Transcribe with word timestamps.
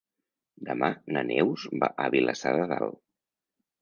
Demà 0.69 0.87
na 1.15 1.23
Neus 1.29 1.67
va 1.83 1.91
a 2.07 2.11
Vilassar 2.17 2.55
de 2.61 2.67
Dalt. 2.73 3.01